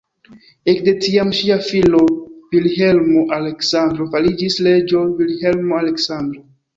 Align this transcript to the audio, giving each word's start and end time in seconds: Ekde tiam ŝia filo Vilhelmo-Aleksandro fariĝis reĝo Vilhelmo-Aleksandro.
Ekde 0.71 0.91
tiam 1.01 1.33
ŝia 1.39 1.57
filo 1.65 1.99
Vilhelmo-Aleksandro 2.55 4.07
fariĝis 4.15 4.57
reĝo 4.69 5.03
Vilhelmo-Aleksandro. 5.21 6.43